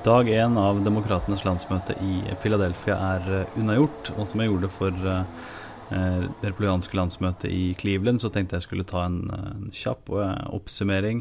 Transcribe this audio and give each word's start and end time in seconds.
Dag 0.00 0.28
én 0.32 0.54
av 0.56 0.78
Demokratenes 0.80 1.42
landsmøte 1.44 1.92
i 2.00 2.22
Philadelphia 2.40 2.94
er 3.18 3.26
eh, 3.36 3.56
unnagjort. 3.60 4.08
Og 4.16 4.30
som 4.30 4.40
jeg 4.40 4.48
gjorde 4.48 4.70
for 4.72 5.08
eh, 5.10 5.42
det 5.90 6.46
republikanske 6.46 6.96
landsmøtet 6.96 7.52
i 7.52 7.74
Cleveland, 7.76 8.22
så 8.22 8.30
tenkte 8.32 8.56
jeg 8.56 8.64
skulle 8.64 8.86
ta 8.88 9.02
en, 9.04 9.68
kjapp 9.76 10.08
eh, 10.16 10.46
oppsummering 10.56 11.20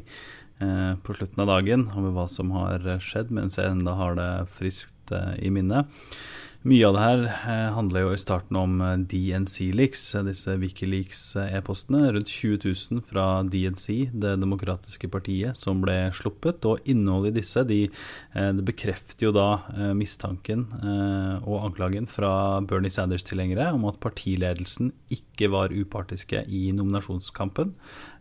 eh, 0.63 0.93
på 1.03 1.17
slutten 1.17 1.43
av 1.43 1.51
dagen 1.51 1.89
over 1.91 2.15
hva 2.15 2.25
som 2.31 2.55
har 2.55 2.87
skjedd, 3.03 3.35
mens 3.35 3.59
jeg 3.59 3.67
enda 3.67 3.97
har 3.99 4.15
det 4.15 4.31
friskt 4.55 5.11
eh, 5.11 5.35
i 5.43 5.51
minnet. 5.51 5.91
Mye 6.67 6.83
av 6.83 6.91
det 6.97 7.03
her 7.05 7.21
eh, 7.23 7.67
handler 7.71 8.01
jo 8.03 8.09
i 8.11 8.19
starten 8.19 8.57
om 8.59 8.81
eh, 8.83 8.97
DNC-leaks, 9.07 10.01
eh, 10.19 10.25
disse 10.27 10.57
Wikileaks-e-postene. 10.59 12.09
Rundt 12.11 12.33
20 12.33 12.57
000 12.65 13.05
fra 13.07 13.27
DNC, 13.47 14.09
Det 14.11 14.33
demokratiske 14.41 15.07
partiet, 15.07 15.55
som 15.55 15.79
ble 15.79 15.95
sluppet. 16.17 16.67
Og 16.67 16.83
innholdet 16.83 17.31
i 17.31 17.37
disse 17.37 17.63
de, 17.63 17.79
det 18.35 18.65
bekrefter 18.67 19.29
jo 19.29 19.31
da 19.35 19.47
mistanken 19.95 20.65
og 21.47 21.63
anklagen 21.69 22.07
fra 22.09 22.31
Bernie 22.67 22.91
Sanders-tilhengere 22.91 23.69
om 23.75 23.87
at 23.89 23.99
partiledelsen 24.03 24.91
ikke 25.13 25.49
var 25.53 25.73
upartiske 25.73 26.43
i 26.43 26.69
nominasjonskampen. 26.75 27.73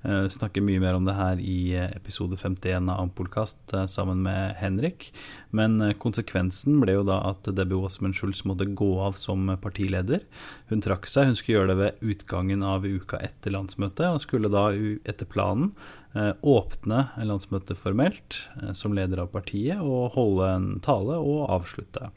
Uh, 0.04 0.28
snakker 0.30 0.62
mye 0.62 0.78
mer 0.78 0.94
om 0.94 1.06
det 1.08 1.16
her 1.18 1.40
i 1.42 1.74
eh, 1.74 1.88
episode 1.96 2.36
51 2.38 2.86
av 2.86 3.00
Ampolkast 3.02 3.72
uh, 3.74 3.86
sammen 3.90 4.20
med 4.22 4.54
Henrik. 4.60 5.08
Men 5.50 5.80
konsekvensen 5.98 6.76
ble 6.78 6.94
jo 6.94 7.02
da 7.08 7.16
at 7.32 7.50
Debbie 7.50 7.80
Wasserman 7.82 8.14
Schulz 8.14 8.44
måtte 8.46 8.68
gå 8.78 8.92
av 9.02 9.18
som 9.18 9.50
partileder. 9.58 10.22
Hun 10.70 10.84
trakk 10.84 11.10
seg. 11.10 11.26
Hun 11.26 11.38
skulle 11.38 11.58
gjøre 11.58 11.72
det 11.72 11.78
ved 11.82 12.06
utgangen 12.14 12.62
av 12.62 12.86
uka 12.86 13.18
etter 13.26 13.56
landsmøtet, 13.56 14.06
og 14.06 14.22
skulle 14.22 14.52
da 14.52 14.68
etter 15.08 15.26
planen 15.28 15.74
åpne 16.18 17.02
landsmøtet 17.28 17.78
formelt 17.78 18.38
som 18.74 18.94
leder 18.96 19.20
av 19.22 19.28
partiet, 19.34 19.82
og 19.82 20.14
holde 20.14 20.48
en 20.54 20.68
tale 20.82 21.18
og 21.20 21.44
avslutte 21.58 22.08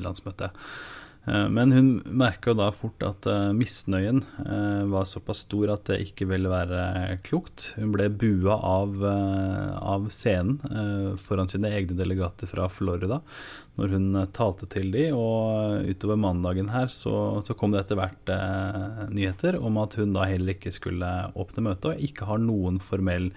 landsmøtet. 0.00 0.54
Eh, 1.24 1.48
men 1.48 1.72
hun 1.72 1.88
merka 2.04 2.54
da 2.56 2.70
fort 2.72 3.02
at 3.04 3.26
uh, 3.28 3.50
misnøyen 3.52 4.22
uh, 4.40 4.84
var 4.88 5.08
såpass 5.08 5.44
stor 5.44 5.74
at 5.74 5.84
det 5.90 5.98
ikke 6.06 6.28
ville 6.30 6.50
være 6.50 7.18
klokt. 7.26 7.70
Hun 7.76 7.92
ble 7.94 8.08
bua 8.08 8.56
av, 8.56 8.96
av 9.04 10.08
scenen 10.12 10.58
foran 11.20 11.50
sine 11.50 11.72
egne 11.76 11.98
delegater 11.98 12.48
fra 12.50 12.68
Florida 12.72 13.20
når 13.78 13.94
hun 13.94 14.08
talte 14.36 14.66
til 14.68 14.90
dem, 14.92 15.16
og 15.16 15.86
utover 15.88 16.18
mandagen 16.20 16.68
her 16.72 16.90
så, 16.92 17.40
så 17.46 17.56
kom 17.56 17.72
det 17.72 17.84
etter 17.84 17.96
hvert 18.00 18.32
nyheter 19.14 19.56
om 19.56 19.78
at 19.80 19.96
hun 19.96 20.12
da 20.12 20.26
heller 20.28 20.52
ikke 20.56 20.72
skulle 20.74 21.08
åpne 21.32 21.64
møtet, 21.70 21.94
og 21.94 22.04
ikke 22.04 22.28
har 22.28 22.42
noen 22.44 22.80
formell 22.82 23.30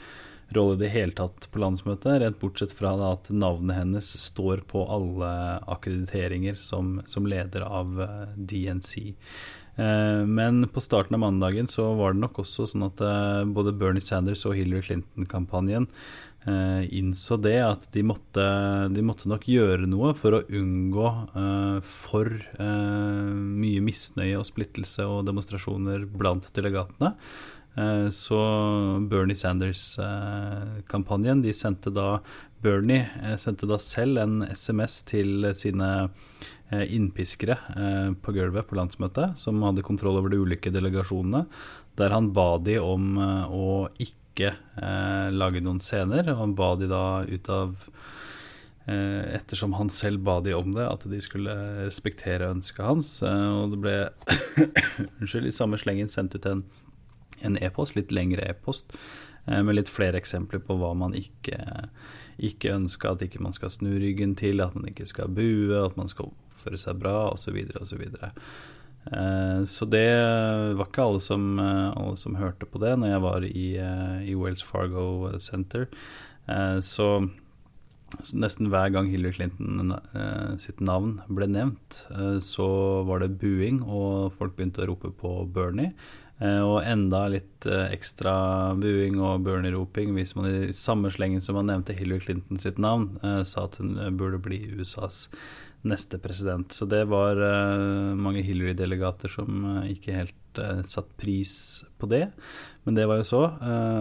rolle 0.56 0.78
i 0.78 0.84
det 0.84 0.92
hele 0.94 1.16
tatt 1.16 1.48
på 1.52 1.62
landsmøtet, 1.62 2.20
rent 2.22 2.40
bortsett 2.42 2.74
fra 2.76 2.94
at 3.12 3.30
navnet 3.34 3.78
hennes 3.78 4.08
står 4.26 4.64
på 4.70 4.86
alle 4.92 5.30
akkrediteringer 5.72 6.60
som, 6.60 7.00
som 7.10 7.28
leder 7.30 7.66
av 7.68 8.00
uh, 8.02 8.34
DNC. 8.36 9.14
Uh, 9.78 10.22
men 10.30 10.68
på 10.70 10.84
starten 10.84 11.18
av 11.18 11.24
mandagen 11.24 11.70
så 11.70 11.88
var 11.98 12.14
det 12.14 12.24
nok 12.24 12.44
også 12.44 12.68
sånn 12.70 12.86
at 12.90 13.02
uh, 13.02 13.42
både 13.50 13.74
Bernie 13.78 14.06
Sanders 14.06 14.46
og 14.50 14.58
Hillary 14.60 14.86
Clinton-kampanjen 14.90 15.90
innså 16.44 17.38
det 17.40 17.56
at 17.64 17.86
de 17.96 18.02
måtte, 18.04 18.44
de 18.92 19.00
måtte, 19.08 19.30
nok 19.32 19.46
gjøre 19.48 19.86
noe 19.88 20.10
for 20.12 20.36
å 20.36 20.42
unngå 20.44 21.06
for 21.88 22.34
mye 22.60 23.84
misnøye 23.86 24.42
og 24.42 24.44
splittelse 24.50 25.06
og 25.08 25.22
demonstrasjoner 25.30 26.04
blant 26.04 26.50
delegatene. 26.52 27.14
Eh, 27.76 28.10
så 28.10 28.38
Bernie 29.10 29.36
Sanders-kampanjen 29.36 31.42
De 31.42 31.54
sendte 31.58 31.90
da 31.90 32.20
Bernie 32.62 33.08
eh, 33.24 33.38
sendte 33.42 33.66
da 33.66 33.80
selv 33.82 34.20
en 34.22 34.44
SMS 34.46 35.00
til 35.10 35.48
sine 35.58 36.10
eh, 36.70 36.86
innpiskere 36.94 37.58
på 38.22 38.32
gulvet 38.36 38.68
på 38.70 38.78
landsmøtet, 38.78 39.40
som 39.42 39.64
hadde 39.66 39.86
kontroll 39.86 40.18
over 40.22 40.30
de 40.32 40.42
ulike 40.44 40.74
delegasjonene, 40.74 41.46
der 41.98 42.14
han 42.14 42.34
ba 42.34 42.58
de 42.62 42.78
om 42.82 43.18
å 43.20 43.88
ikke 44.02 44.54
lage 45.30 45.62
noen 45.62 45.80
scener. 45.84 46.34
Han 46.34 46.56
ba 46.58 46.76
de 46.80 46.88
da 46.90 47.22
ut 47.22 47.50
av 47.54 47.76
ettersom 48.90 49.76
han 49.78 49.90
selv 49.94 50.24
ba 50.26 50.40
de 50.44 50.56
om 50.58 50.74
det, 50.74 50.88
at 50.90 51.06
de 51.12 51.20
skulle 51.22 51.54
respektere 51.84 52.50
ønsket 52.50 52.88
hans. 52.88 53.22
Og 53.22 53.76
det 53.76 53.80
ble 53.84 54.10
unnskyld, 55.20 55.52
i 55.52 55.54
samme 55.54 55.78
slengen 55.78 56.10
sendt 56.10 56.34
ut 56.40 56.50
en 56.50 56.66
en 57.44 57.58
e-post, 57.62 57.98
litt 57.98 58.12
lengre 58.16 58.46
e-post, 58.50 58.96
eh, 59.46 59.62
med 59.64 59.78
litt 59.78 59.92
flere 59.92 60.20
eksempler 60.20 60.64
på 60.64 60.78
hva 60.80 60.94
man 60.98 61.16
ikke, 61.18 61.60
ikke 62.42 62.76
ønsker, 62.78 63.14
at 63.14 63.26
ikke 63.26 63.44
man 63.44 63.56
skal 63.56 63.74
snu 63.74 63.92
ryggen 64.02 64.36
til, 64.40 64.64
at 64.64 64.76
man 64.78 64.90
ikke 64.92 65.08
skal 65.10 65.32
bue, 65.32 65.78
at 65.80 65.98
man 66.00 66.12
skal 66.12 66.32
oppføre 66.32 66.80
seg 66.82 67.02
bra, 67.02 67.18
osv., 67.34 67.60
osv. 67.82 68.04
Så, 68.08 68.32
uh, 69.12 69.62
så 69.68 69.88
det 69.92 70.08
var 70.80 70.88
ikke 70.88 71.06
alle 71.06 71.24
som, 71.24 71.48
alle 71.60 72.18
som, 72.18 72.40
hørte 72.40 72.70
på 72.70 72.80
det 72.80 72.96
når 72.98 73.16
jeg 73.16 73.24
var 73.28 73.48
i, 73.48 73.70
i 74.32 74.36
Wales 74.40 74.64
Fargo 74.64 75.32
Center. 75.40 75.90
så 76.82 77.08
så 78.22 78.38
nesten 78.38 78.70
hver 78.70 78.92
gang 78.94 79.08
Hillary 79.10 79.34
Clinton 79.34 79.94
sitt 80.62 80.82
navn 80.84 81.16
ble 81.34 81.48
nevnt, 81.50 82.04
så 82.46 82.68
var 83.08 83.24
det 83.24 83.40
buing, 83.42 83.82
og 83.82 84.36
folk 84.38 84.54
begynte 84.58 84.84
å 84.84 84.92
rope 84.92 85.10
på 85.18 85.32
Bernie. 85.50 85.96
Eh, 86.42 86.62
og 86.66 86.82
enda 86.90 87.28
litt 87.30 87.68
eh, 87.70 87.92
ekstra 87.94 88.34
buing 88.80 89.20
og 89.22 89.44
Bernie-roping 89.46 90.16
hvis 90.18 90.34
man 90.36 90.50
i 90.50 90.74
samme 90.76 91.12
slengen 91.14 91.44
som 91.44 91.60
man 91.60 91.70
nevnte 91.70 91.96
Hillary 91.96 92.24
Clinton 92.26 92.62
sitt 92.62 92.82
navn, 92.82 93.14
eh, 93.24 93.44
sa 93.48 93.68
at 93.68 93.78
hun 93.82 93.96
burde 94.18 94.42
bli 94.42 94.64
USAs 94.74 95.28
neste 95.84 96.18
president. 96.24 96.72
Så 96.72 96.88
det 96.88 97.02
var 97.12 97.36
mange 98.16 98.40
Hillary-delegater 98.48 99.28
som 99.28 99.66
ikke 99.84 100.14
helt 100.16 100.62
satt 100.88 101.10
pris 101.20 101.84
på 102.00 102.08
det. 102.08 102.30
Men 102.88 102.96
det 102.96 103.04
var 103.10 103.20
jo 103.20 103.26
så. 103.28 103.42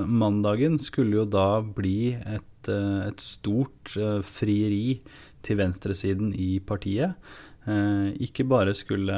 Mandagen 0.06 0.78
skulle 0.78 1.18
jo 1.18 1.24
da 1.26 1.58
bli 1.58 2.14
et, 2.14 2.70
et 2.70 3.24
stort 3.24 3.96
frieri 4.22 5.00
til 5.42 5.58
venstresiden 5.58 6.30
i 6.38 6.60
partiet. 6.62 7.18
Eh, 7.62 8.08
ikke 8.26 8.46
bare 8.50 8.74
skulle 8.74 9.16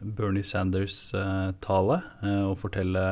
Bernie 0.00 0.46
Sanders 0.46 1.10
eh, 1.14 1.50
tale 1.64 2.00
eh, 2.24 2.44
og 2.46 2.56
fortelle 2.62 3.02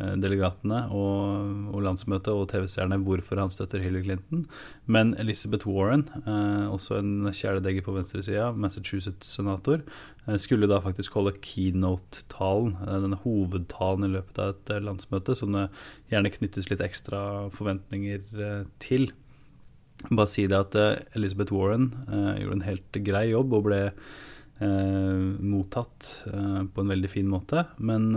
delegatene 0.00 0.84
og, 0.96 1.72
og 1.74 1.82
landsmøtet 1.84 2.32
og 2.32 2.46
TV-seerne 2.48 2.96
hvorfor 3.04 3.40
han 3.42 3.52
støtter 3.52 3.82
Hillary 3.82 4.06
Clinton. 4.06 4.46
Men 4.90 5.12
Elizabeth 5.20 5.68
Warren, 5.68 6.06
eh, 6.22 6.66
også 6.72 7.00
en 7.00 7.28
kjæledegge 7.28 7.84
på 7.84 7.92
venstresida, 7.98 8.50
Massachusetts-senator, 8.56 9.82
eh, 10.26 10.38
skulle 10.40 10.70
da 10.70 10.80
faktisk 10.80 11.18
holde 11.18 11.34
keynote-talen, 11.44 12.76
eh, 12.86 13.00
denne 13.04 13.20
hovedtalen 13.24 14.08
i 14.08 14.12
løpet 14.16 14.40
av 14.40 14.54
et 14.54 14.74
landsmøte, 14.86 15.36
som 15.36 15.52
det 15.58 15.68
gjerne 16.12 16.32
knyttes 16.38 16.70
litt 16.70 16.84
ekstra 16.86 17.50
forventninger 17.52 18.24
til. 18.80 19.10
Bare 20.08 20.30
si 20.30 20.46
det 20.48 20.56
at 20.56 20.76
uh, 20.80 20.96
Elizabeth 21.18 21.52
Warren 21.52 21.90
uh, 22.08 22.32
gjorde 22.40 22.56
en 22.56 22.68
helt 22.68 23.00
grei 23.04 23.26
jobb 23.34 23.52
og 23.58 23.66
ble 23.68 23.80
uh, 23.90 25.20
mottatt 25.44 26.08
på 26.24 26.82
en 26.82 26.92
veldig 26.94 27.10
fin 27.12 27.28
måte, 27.28 27.66
men 27.78 28.10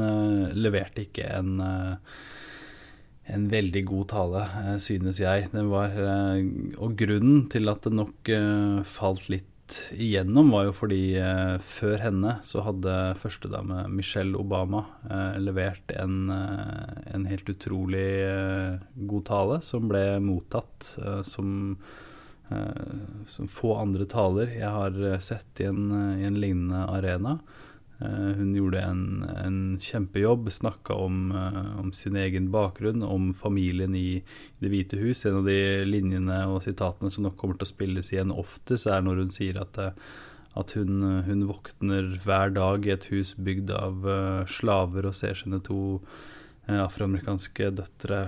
leverte 0.56 1.06
ikke 1.06 1.28
en, 1.38 1.62
en 1.64 3.46
veldig 3.52 3.84
god 3.88 4.10
tale, 4.12 4.42
synes 4.84 5.22
jeg. 5.24 5.48
Den 5.54 5.70
var, 5.72 5.96
og 6.76 6.98
grunnen 7.00 7.46
til 7.54 7.72
at 7.72 7.88
det 7.88 7.96
nok 7.96 8.32
falt 8.90 9.30
litt 9.32 9.53
igjennom, 9.96 10.51
var 10.51 10.68
jo 10.68 10.74
fordi 10.75 11.16
eh, 11.19 11.56
før 11.63 12.01
henne 12.03 12.38
så 12.46 12.63
hadde 12.66 12.94
førstedame 13.22 13.85
Michelle 13.91 14.38
Obama 14.40 14.84
eh, 15.07 15.38
levert 15.41 15.93
en, 15.96 16.29
eh, 16.34 16.96
en, 17.16 17.28
helt 17.29 17.49
utrolig 17.49 18.08
eh, 18.28 18.82
god 19.09 19.26
tale, 19.29 19.59
som 19.66 19.88
ble 19.91 20.03
mottatt 20.23 20.93
eh, 21.02 21.22
som, 21.28 21.78
eh, 22.52 22.96
som, 23.32 23.49
få 23.52 23.78
andre 23.79 24.08
taler 24.09 24.55
jeg 24.58 24.73
har 24.78 24.99
sett 25.23 25.64
i 25.64 25.70
en, 25.72 25.85
i 26.20 26.28
en 26.28 26.40
lignende 26.43 26.85
arena. 26.91 27.38
Eh, 27.99 28.09
hun 28.09 28.55
gjorde 28.55 28.81
en, 28.81 29.23
en 29.45 29.57
kjempejobb, 29.79 30.51
snakka 30.51 30.93
om, 30.93 31.31
eh, 31.31 31.79
om, 31.79 31.91
sin 31.93 32.16
egen 32.16 32.49
bakgrunn, 32.51 33.03
om 33.03 33.34
familien 33.34 33.95
i 33.95 34.23
Det 34.59 34.72
hvite 34.72 34.97
hus. 34.97 35.25
En 35.25 35.41
av 35.41 35.47
de 35.47 35.85
linjene 35.85 36.40
og 36.49 36.63
sitatene 36.66 37.11
som 37.13 37.28
nok 37.28 37.37
kommer 37.40 37.59
til 37.59 37.67
å 37.67 37.73
spilles 37.73 38.13
igjen 38.13 38.34
oftest, 38.34 38.87
er 38.87 39.03
når 39.05 39.23
hun 39.23 39.34
sier 39.34 39.59
at, 39.61 39.78
eh, 39.78 39.91
at 40.59 40.73
hun, 40.78 41.23
hun, 41.28 41.45
våkner 41.49 42.16
hver 42.23 42.53
dag 42.55 42.85
i 42.85 42.93
et 42.95 43.09
hus 43.11 43.34
bygd 43.35 43.72
av 43.73 44.05
slaver 44.45 45.07
og 45.09 45.16
ser 45.17 45.34
sine 45.34 45.57
to 45.66 45.97
afroamerikanske 46.69 47.72
døtre 47.73 48.28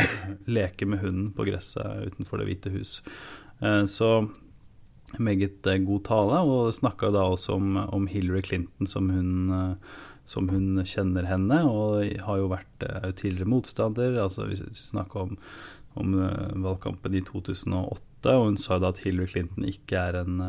leke 0.56 0.88
med 0.88 1.02
hunden 1.04 1.28
på 1.36 1.44
gresset 1.44 2.08
utenfor 2.08 2.40
Det 2.40 2.46
hvite 2.48 2.72
hus. 2.72 2.94
Så 3.92 4.08
meget 5.18 5.66
eh, 5.66 5.80
god 5.82 6.04
tale, 6.06 6.42
og 6.44 6.74
snakka 6.74 7.10
da 7.14 7.24
også 7.32 7.56
om, 7.58 7.74
om, 7.76 8.06
Hillary 8.10 8.42
Clinton 8.46 8.86
som 8.86 9.10
hun, 9.10 9.50
eh, 9.50 9.74
som 10.26 10.48
hun 10.52 10.82
kjenner 10.86 11.26
henne, 11.26 11.62
og 11.66 12.04
har 12.26 12.38
jo 12.38 12.52
vært 12.52 12.86
eh, 12.86 13.10
tidligere 13.10 13.50
motstander. 13.50 14.20
altså 14.22 14.46
Vi 14.50 14.60
snakka 14.76 15.26
om, 15.26 15.36
om 15.98 16.14
valgkampen 16.62 17.18
i 17.18 17.24
2008 17.26 18.06
og 18.30 18.50
hun 18.50 18.56
sa 18.60 18.76
da 18.78 18.90
at 18.92 18.98
Hillary 19.00 19.30
Clinton 19.32 19.64
ikke 19.64 19.96
er 19.96 20.18
en, 20.20 20.42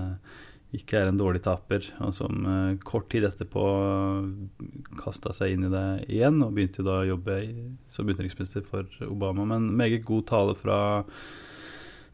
ikke 0.75 0.97
er 0.99 1.07
en 1.07 1.15
dårlig 1.15 1.39
taper. 1.45 1.85
Og 2.03 2.11
som 2.17 2.43
kort 2.83 3.07
tid 3.13 3.23
etterpå 3.23 3.63
kasta 4.99 5.31
seg 5.31 5.55
inn 5.55 5.69
i 5.69 5.71
det 5.71 5.85
igjen, 6.11 6.41
og 6.43 6.51
begynte 6.57 6.83
jo 6.83 6.89
da 6.89 6.97
å 6.99 7.07
jobbe 7.13 7.37
som 7.87 8.11
utenriksminister 8.11 8.67
for 8.67 8.91
Obama. 9.07 9.47
Men 9.53 9.71
meget 9.79 10.03
god 10.03 10.27
tale 10.33 10.57
fra 10.59 10.81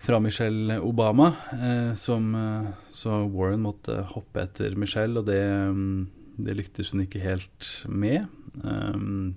fra 0.08 0.20
Michelle 0.20 0.80
Obama, 0.80 1.34
eh, 1.52 1.94
som, 1.96 2.36
eh, 2.36 2.68
så 2.92 3.10
Warren 3.28 3.62
måtte 3.62 4.06
hoppe 4.14 4.40
etter 4.40 4.76
Michelle, 4.80 5.20
og 5.20 5.26
det, 5.26 5.44
mm, 5.44 6.08
det 6.38 6.56
lyktes 6.56 6.92
hun 6.94 7.02
ikke 7.04 7.20
helt 7.20 7.86
med. 7.90 8.28
Um, 8.64 9.36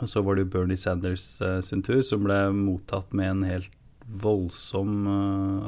og 0.00 0.08
så 0.08 0.22
var 0.24 0.34
det 0.34 0.46
jo 0.46 0.52
Bernie 0.54 0.76
Sanders 0.80 1.42
sin 1.66 1.82
tur, 1.82 2.00
som 2.02 2.24
ble 2.24 2.48
mottatt 2.56 3.12
med 3.12 3.30
en 3.30 3.42
helt 3.44 3.76
voldsom 4.08 5.04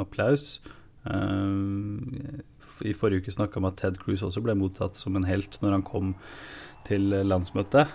applaus. 0.01 0.61
I 1.05 2.95
forrige 2.97 3.21
uke 3.21 3.35
snakka 3.37 3.61
om 3.61 3.69
at 3.69 3.77
Ted 3.77 4.01
Cruz 4.01 4.23
også 4.23 4.41
ble 4.43 4.57
mottatt 4.57 4.97
som 4.97 5.15
en 5.17 5.29
helt 5.29 5.61
når 5.61 5.77
han 5.77 5.83
kom 5.83 6.15
til 6.89 7.13
landsmøtet. 7.29 7.93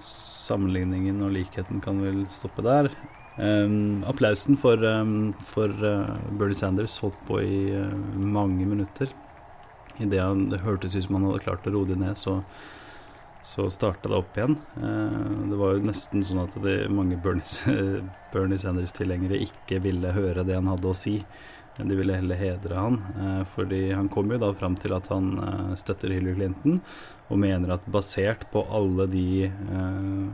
sammenligningen 0.00 1.20
og 1.20 1.36
likheten 1.36 1.84
kan 1.84 2.00
vel 2.00 2.24
stoppe 2.32 2.64
der. 2.64 2.88
Um, 3.38 4.04
applausen 4.06 4.56
for, 4.58 4.84
um, 4.84 5.32
for 5.38 5.70
uh, 5.70 6.16
Bernie 6.30 6.58
Sanders 6.58 6.98
holdt 6.98 7.18
på 7.26 7.40
i 7.42 7.58
uh, 7.70 7.92
mange 8.18 8.66
minutter. 8.66 9.12
Idet 9.98 10.24
det 10.50 10.62
hørtes 10.64 10.96
ut 10.96 11.04
som 11.06 11.18
han 11.18 11.28
hadde 11.28 11.44
klart 11.44 11.66
å 11.66 11.74
roe 11.74 11.86
det 11.86 11.98
ned, 12.00 12.18
så, 12.18 12.40
så 13.46 13.68
starta 13.70 14.10
det 14.10 14.18
opp 14.18 14.38
igjen. 14.38 14.56
Uh, 14.74 15.46
det 15.52 15.60
var 15.60 15.76
jo 15.76 15.86
nesten 15.86 16.26
sånn 16.26 16.42
at 16.42 16.58
de, 16.64 16.80
mange 16.90 17.20
Bernie, 17.22 18.58
Sanders-tilhengere 18.58 19.38
ikke 19.46 19.78
ville 19.86 20.16
høre 20.16 20.42
det 20.46 20.58
han 20.58 20.70
hadde 20.72 20.90
å 20.90 20.98
si. 20.98 21.20
De 21.78 21.94
ville 21.94 22.16
heller 22.16 22.34
hedre 22.34 22.74
han, 22.74 22.96
fordi 23.52 23.92
han 23.94 24.08
kom 24.10 24.32
jo 24.34 24.40
da 24.42 24.48
fram 24.50 24.74
til 24.74 24.96
at 24.96 25.06
han 25.12 25.28
støtter 25.78 26.10
Hillary 26.10 26.34
Clinton, 26.34 26.80
og 27.30 27.38
mener 27.38 27.76
at 27.76 27.86
basert 27.94 28.48
på 28.50 28.64
alle 28.74 29.06
de 29.12 29.28
Eh, 29.46 30.26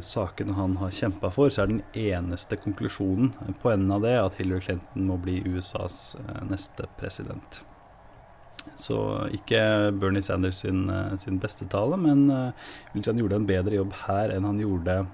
sakene 0.00 0.52
han 0.56 0.76
har 0.80 0.90
kjempa 0.90 1.30
for, 1.30 1.50
så 1.52 1.62
er 1.62 1.72
den 1.72 1.82
eneste 1.92 2.56
konklusjonen 2.56 3.32
på 3.60 3.72
enden 3.72 3.92
av 3.92 4.04
det 4.06 4.14
at 4.20 4.38
Hillary 4.40 4.64
Clinton 4.64 5.08
må 5.10 5.18
bli 5.20 5.42
USAs 5.44 6.16
eh, 6.20 6.42
neste 6.48 6.88
president. 7.00 7.60
Så 8.80 8.98
ikke 9.36 9.92
Bernie 10.00 10.24
Sanders 10.24 10.62
sin, 10.64 10.88
eh, 10.90 11.16
sin 11.20 11.40
beste 11.42 11.68
tale, 11.72 11.98
men 12.00 12.26
han 12.30 13.20
gjorde 13.20 13.42
en 13.42 13.48
bedre 13.48 13.76
jobb 13.76 13.92
her 14.06 14.32
enn 14.32 14.48
han 14.48 14.62
gjorde 14.62 15.04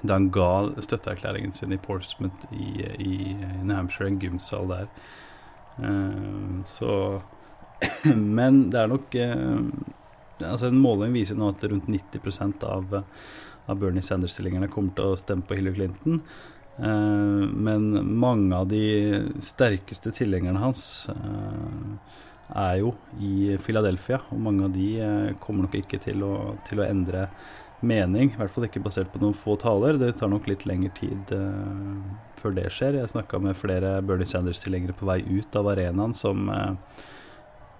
da 0.00 0.16
han 0.16 0.30
ga 0.32 0.70
støtteerklæringen 0.80 1.52
sin 1.52 1.74
i 1.76 1.80
Portsmouth 1.82 2.46
i, 2.56 2.86
i 3.04 3.34
New 3.36 3.74
Hampshire, 3.74 4.08
en 4.08 4.16
gymsal 4.22 4.70
der. 4.70 4.86
Så 6.64 7.20
Men 8.38 8.62
det 8.72 8.80
er 8.80 8.90
nok 8.90 9.14
Altså 10.44 10.68
En 10.68 10.80
måling 10.80 11.14
viser 11.16 11.36
nå 11.38 11.50
at 11.52 11.64
rundt 11.68 11.88
90% 11.88 12.64
av 12.64 12.96
av 13.70 13.78
Bernie 13.80 14.04
Sanders-stillingerne 14.04 14.70
kommer 14.72 14.94
til 14.96 15.12
å 15.12 15.18
stemme 15.18 15.46
på 15.46 15.58
Hillary 15.58 15.78
Clinton. 15.78 16.20
Uh, 16.80 17.44
men 17.52 17.90
mange 18.18 18.56
av 18.56 18.68
de 18.70 18.82
sterkeste 19.44 20.14
tilhengerne 20.16 20.62
hans 20.62 20.82
uh, 21.12 21.96
er 22.56 22.78
jo 22.80 22.94
i 23.20 23.58
Philadelphia, 23.60 24.22
og 24.32 24.40
mange 24.46 24.64
av 24.64 24.72
de 24.74 24.86
uh, 25.02 25.34
kommer 25.42 25.66
nok 25.66 25.76
ikke 25.82 26.00
til 26.00 26.24
å, 26.24 26.34
til 26.68 26.80
å, 26.80 26.86
endre 26.88 27.28
mening. 27.84 28.32
I 28.32 28.40
hvert 28.40 28.54
fall 28.54 28.68
ikke 28.68 28.82
basert 28.84 29.12
på 29.12 29.20
noen 29.22 29.36
få 29.36 29.58
taler. 29.60 30.00
Det 30.00 30.14
tar 30.20 30.32
nok 30.32 30.48
litt 30.50 30.66
lengre 30.68 30.92
tid 30.98 31.30
før 32.36 32.52
det 32.52 32.66
skjer. 32.76 32.98
Jeg 32.98 33.12
snakka 33.14 33.40
med 33.40 33.56
flere 33.56 33.94
Bernie 34.04 34.28
Sanders-tilhengere 34.28 34.96
på 34.98 35.08
vei 35.08 35.22
ut 35.24 35.56
av 35.56 35.70
arenaen 35.72 36.12
som 36.16 36.44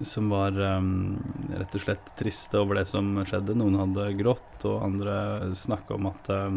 som 0.02 0.30
var 0.32 0.56
um, 0.60 1.18
rett 1.56 1.74
og 1.76 1.84
slett 1.84 2.12
triste 2.18 2.60
over 2.60 2.80
det 2.80 2.86
som 2.88 3.12
skjedde. 3.26 3.56
Noen 3.58 3.78
hadde 3.82 4.10
grått, 4.18 4.60
og 4.68 4.84
andre 4.84 5.54
snakka 5.58 5.96
om 5.96 6.10
at 6.10 6.30
uh, 6.32 6.52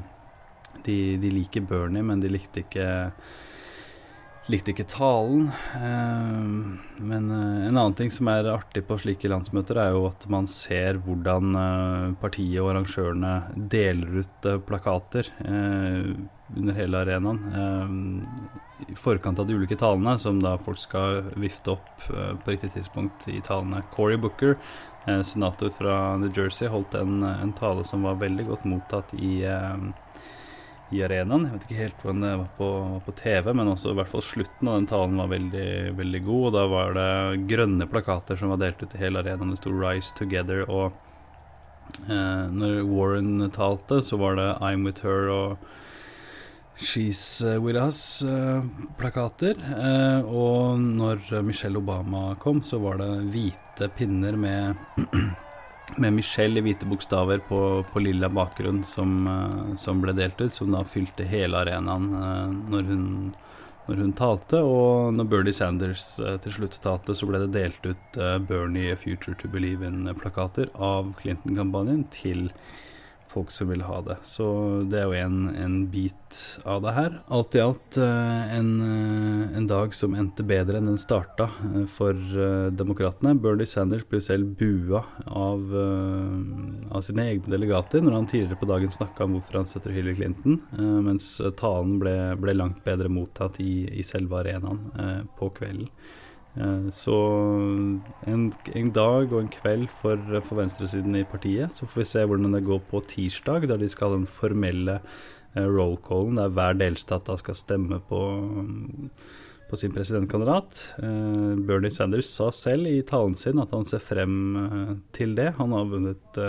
de, 0.85 1.17
de, 1.21 1.31
liker 1.33 1.65
Bernie, 1.67 2.05
men 2.05 2.23
de 2.23 2.31
likte 2.31 2.63
ikke 2.63 2.87
likte 4.51 4.73
ikke 4.73 4.87
talen. 4.91 5.45
Uh, 5.75 6.79
men 6.99 7.29
uh, 7.31 7.67
en 7.67 7.77
annen 7.77 7.97
ting 7.99 8.11
som 8.11 8.31
er 8.31 8.51
artig 8.51 8.85
på 8.87 8.99
slike 8.99 9.31
landsmøter, 9.31 9.79
er 9.79 9.95
jo 9.95 10.07
at 10.09 10.27
man 10.31 10.47
ser 10.51 10.99
hvordan 11.03 11.55
partiet 12.23 12.61
og 12.63 12.73
arrangørene 12.73 13.35
deler 13.71 14.23
ut 14.23 14.49
plakater 14.67 15.29
under 15.43 16.75
hele 16.77 16.99
arenaen 16.99 17.39
i 18.93 18.99
forkant 18.99 19.39
av 19.39 19.47
de 19.47 19.57
ulike 19.57 19.75
talene, 19.79 20.17
som 20.19 20.39
da 20.43 20.55
folk 20.61 20.79
skal 20.81 21.23
vifte 21.39 21.75
opp 21.75 22.07
uh, 22.11 22.33
på 22.43 22.53
riktig 22.53 22.73
tidspunkt 22.75 23.27
i 23.31 23.39
talene. 23.43 23.83
Cory 23.93 24.17
Booker, 24.17 24.57
uh, 25.07 25.21
senator 25.25 25.73
fra 25.73 26.17
New 26.21 26.31
Jersey, 26.33 26.69
holdt 26.69 26.95
en, 26.99 27.21
en, 27.25 27.53
tale 27.57 27.85
som 27.87 28.05
var 28.05 28.21
veldig 28.21 28.47
godt 28.51 28.67
mottatt 28.69 29.13
i, 29.17 29.43
uh, 29.47 30.21
i 30.93 31.03
arenaen. 31.05 31.47
Jeg 31.47 31.55
vet 31.57 31.67
ikke 31.67 31.81
helt 31.81 32.03
hvordan 32.03 32.25
det 32.25 32.33
var 32.43 32.49
på, 32.59 32.71
var 32.95 33.05
på, 33.07 33.15
TV, 33.23 33.53
men 33.57 33.71
også 33.73 33.93
i 33.93 33.99
hvert 34.01 34.11
fall 34.13 34.25
slutten 34.25 34.69
av 34.69 34.79
den 34.79 34.89
talen 34.93 35.21
var 35.23 35.31
veldig, 35.33 35.69
veldig 35.99 36.25
god. 36.27 36.49
Og 36.49 36.57
da 36.57 36.65
var 36.75 36.99
det 36.99 37.47
grønne 37.49 37.89
plakater 37.89 38.39
som 38.39 38.53
var 38.53 38.61
delt 38.61 38.83
ut 38.83 38.93
i 38.93 39.01
hele 39.01 39.23
arenaen. 39.23 39.55
Det 39.55 39.63
sto 39.63 39.73
'Rise 39.73 40.13
Together'. 40.19 40.69
og 40.69 40.93
når 42.07 42.87
Warren 42.87 43.51
talte, 43.51 44.01
så 44.01 44.17
var 44.17 44.35
det 44.35 44.57
'I'm 44.61 44.85
with 44.85 45.03
her' 45.03 45.29
og 45.29 45.57
She's 46.75 47.43
uh, 47.43 47.61
With 47.61 47.77
Us-plakater. 47.77 49.55
Uh, 49.57 50.25
uh, 50.25 50.33
og 50.33 50.79
når 50.79 51.41
Michelle 51.45 51.77
Obama 51.77 52.35
kom, 52.39 52.63
så 52.65 52.79
var 52.81 52.97
det 52.97 53.09
hvite 53.33 53.89
pinner 53.97 54.33
med, 54.33 54.75
med 56.01 56.13
Michelle 56.13 56.59
i 56.59 56.65
hvite 56.65 56.89
bokstaver 56.89 57.43
på, 57.47 57.85
på 57.91 58.01
lilla 58.01 58.29
bakgrunn 58.29 58.81
som, 58.83 59.19
som, 59.77 60.01
ble 60.01 60.15
delt 60.17 60.41
ut, 60.41 60.53
som 60.53 60.73
da 60.73 60.81
fylte 60.87 61.27
hele 61.29 61.61
arenaen 61.61 62.09
når 62.71 62.89
hun, 62.89 63.05
når, 63.85 63.99
hun, 63.99 64.15
talte. 64.17 64.63
Og 64.65 65.13
når 65.13 65.29
Bernie 65.29 65.53
Sanders 65.53 66.15
til 66.17 66.57
slutt 66.57 66.79
talte, 66.81 67.13
så 67.13 67.29
ble 67.29 67.43
det 67.45 67.53
delt 67.53 67.85
ut 67.85 68.21
Bernie 68.49 68.97
Future 68.97 69.37
to 69.37 69.51
Believe 69.51 69.85
In-plakater 69.85 70.73
av 70.73 71.13
Clinton-kampanjen 71.21 72.07
til 72.17 72.49
folk 73.33 73.51
som 73.51 73.69
vil 73.73 73.83
ha 73.87 73.99
det. 74.05 74.19
Så 74.27 74.45
det 74.89 75.01
er 75.01 75.09
jo 75.09 75.17
en, 75.17 75.39
en 75.57 75.77
bit 75.91 76.37
av 76.69 76.81
det 76.83 76.93
her. 76.95 77.17
Alt 77.33 77.55
i 77.57 77.61
alt 77.63 77.97
eh, 78.01 78.55
en, 78.57 78.71
eh, 78.85 79.57
en, 79.57 79.67
dag 79.69 79.93
som 79.95 80.15
endte 80.17 80.45
bedre 80.47 80.79
enn 80.79 80.89
den 80.91 81.01
starta 81.01 81.49
eh, 81.69 81.85
for 81.91 82.17
demokratene. 82.73 83.35
Bernie 83.41 83.69
Sanders 83.69 84.05
ble 84.09 84.21
selv 84.23 84.55
bua 84.59 85.03
av, 85.25 85.65
av, 85.73 87.01
sine 87.05 87.27
egne 87.31 87.53
delegater 87.53 88.03
når 88.03 88.17
han 88.17 88.29
tidligere 88.29 88.61
på 88.61 88.69
dagen 88.69 88.93
snakka 88.93 89.25
om 89.25 89.37
hvorfor 89.37 89.61
han 89.61 89.69
støtter 89.69 89.95
Hillary 89.95 90.17
Clinton, 90.19 90.59
mens 91.05 91.35
talen 91.59 91.97
ble, 92.01 92.15
ble 92.41 92.55
langt 92.57 92.83
bedre 92.85 93.11
mottatt 93.11 93.59
i, 93.63 93.85
i 93.93 94.05
selve 94.07 94.41
arenaen 94.41 95.27
på 95.39 95.49
kvelden. 95.57 95.89
Eh, 96.55 96.89
så 96.93 97.15
en, 98.29 98.49
en, 98.75 98.89
dag 98.93 99.31
og 99.31 99.39
en 99.39 99.53
kveld 99.53 99.87
for, 100.01 100.19
for 100.45 100.61
venstresiden 100.61 101.17
i 101.17 101.27
partiet. 101.27 101.73
Så 101.77 101.89
får 101.89 102.03
vi 102.03 102.09
se 102.11 102.25
hvordan 102.29 102.57
det 102.57 102.65
går 102.67 102.83
på 102.91 103.01
tirsdag, 103.09 103.69
der 103.69 103.81
de 103.81 103.89
skal 103.91 104.11
ha 104.11 104.19
den 104.19 104.29
formelle 104.29 104.99
eh, 105.55 105.65
roll 105.65 105.97
callen, 106.05 106.37
der 106.37 106.53
hver 106.53 106.77
delstat 106.77 107.25
da 107.29 107.39
skal 107.41 107.57
stemme 107.57 107.99
på, 108.09 108.21
på 109.71 109.81
sin 109.81 109.95
presidentkandidat. 109.95 110.85
Eh, 111.01 111.57
Bernie 111.65 111.93
Sanders 111.93 112.29
sa 112.29 112.51
selv 112.53 112.91
i 112.91 113.01
talen 113.01 113.35
sin 113.39 113.61
at 113.63 113.73
han 113.73 113.89
ser 113.89 114.03
frem 114.03 114.37
til 115.15 115.33
det. 115.39 115.55
Han 115.57 115.73
har 115.73 115.89
vunnet 115.89 116.41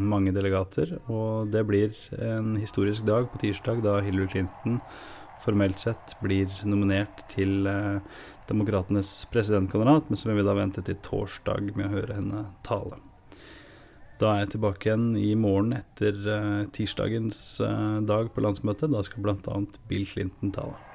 mange 0.00 0.32
delegater, 0.36 0.96
og 1.12 1.52
det 1.52 1.66
blir 1.68 2.04
en 2.16 2.54
historisk 2.56 3.04
dag 3.08 3.28
på 3.28 3.44
tirsdag, 3.44 3.84
da 3.84 4.00
Hillary 4.00 4.32
Clinton 4.32 4.80
formelt 5.40 5.80
sett 5.80 6.18
blir 6.20 6.52
nominert 6.68 7.22
til 7.32 7.64
Demokratenes 8.50 9.12
presidentkandidat, 9.30 10.10
men 10.10 10.18
som 10.18 10.32
jeg 10.32 10.40
vil 10.40 10.44
vi 10.44 10.50
da 10.50 10.58
vente 10.58 10.82
til 10.86 10.98
torsdag 11.06 11.72
med 11.76 11.86
å 11.86 11.94
høre 11.94 12.18
henne 12.18 12.44
tale. 12.66 12.98
Da 14.20 14.34
er 14.34 14.42
jeg 14.42 14.56
tilbake 14.56 14.90
igjen 14.90 15.08
i 15.16 15.30
morgen 15.38 15.72
etter 15.78 16.18
uh, 16.26 16.66
tirsdagens 16.76 17.38
uh, 17.64 18.02
dag 18.04 18.28
på 18.34 18.44
landsmøtet. 18.44 18.92
Da 18.92 19.00
skal 19.06 19.24
bl.a. 19.24 19.60
Bill 19.88 20.04
Clinton 20.10 20.52
tale. 20.52 20.89